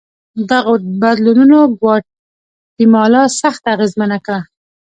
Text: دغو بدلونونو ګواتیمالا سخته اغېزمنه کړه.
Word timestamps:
دغو 0.49 0.73
بدلونونو 1.01 1.59
ګواتیمالا 1.79 3.23
سخته 3.41 3.67
اغېزمنه 3.75 4.17
کړه. 4.25 4.39